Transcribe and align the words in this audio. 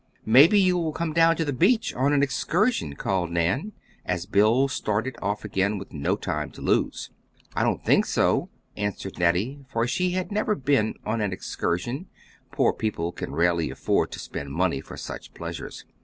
"Maybe 0.25 0.59
you 0.59 0.79
will 0.79 0.93
come 0.93 1.13
down 1.13 1.35
to 1.35 1.45
the 1.45 1.53
beach 1.53 1.93
on 1.93 2.11
an 2.11 2.23
excursion," 2.23 2.95
called 2.95 3.29
Nan, 3.29 3.73
as 4.03 4.25
Bill 4.25 4.67
started 4.67 5.15
off 5.21 5.45
again 5.45 5.77
with 5.77 5.93
no 5.93 6.15
time 6.15 6.49
to 6.53 6.61
lose. 6.63 7.11
"I 7.55 7.61
don't 7.61 7.85
think 7.85 8.07
so," 8.07 8.49
answered 8.75 9.19
Nettie, 9.19 9.63
for 9.69 9.85
she 9.85 10.13
had 10.13 10.31
never 10.31 10.55
been 10.55 10.95
on 11.05 11.21
an 11.21 11.31
excursion 11.31 12.07
poor 12.51 12.73
people 12.73 13.11
can 13.11 13.31
rarely 13.31 13.69
afford 13.69 14.09
to 14.13 14.17
spend 14.19 14.51
money 14.51 14.81
for 14.81 14.97
such 14.97 15.35
pleasures. 15.35 15.85